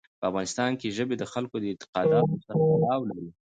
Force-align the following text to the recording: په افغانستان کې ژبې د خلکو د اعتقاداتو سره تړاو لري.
په 0.19 0.25
افغانستان 0.29 0.71
کې 0.79 0.95
ژبې 0.97 1.15
د 1.17 1.23
خلکو 1.33 1.55
د 1.59 1.65
اعتقاداتو 1.71 2.35
سره 2.45 2.61
تړاو 2.73 3.01
لري. 3.09 3.29